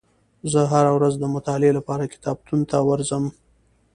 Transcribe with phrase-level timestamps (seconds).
[0.51, 3.23] زه هره ورځ د مطالعې لپاره کتابتون ته ورځم.